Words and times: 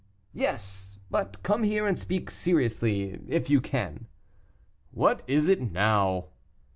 "Yes; 0.33 0.97
but 1.11 1.43
come 1.43 1.61
here 1.61 1.85
and 1.85 1.95
speak 1.95 2.31
seriously, 2.31 3.19
if 3.27 3.51
you 3.51 3.61
can." 3.61 4.07
"What 4.89 5.21
is 5.27 5.47
it 5.47 5.61
now?" 5.71 6.29